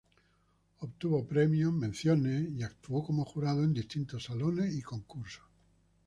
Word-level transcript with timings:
Obtuvo 0.79 1.27
Premios, 1.27 1.71
Menciones 1.73 2.49
y 2.49 2.63
actuó 2.63 3.03
como 3.05 3.23
jurado 3.23 3.63
en 3.63 3.71
distintos 3.71 4.23
salones 4.23 4.73
y 4.73 4.81
concursos. 4.81 5.43